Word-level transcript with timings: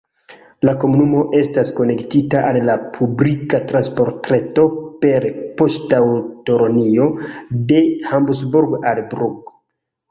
La 0.67 0.71
komunumo 0.83 1.19
estas 1.39 1.71
konektita 1.79 2.41
al 2.53 2.57
la 2.71 2.77
publika 2.97 3.61
transportreto 3.73 4.67
per 5.05 5.29
poŝtaŭtolinio 5.61 7.09
de 7.73 7.85
Habsburgo 8.11 8.85
al 8.95 9.07
Brugg. 9.15 9.57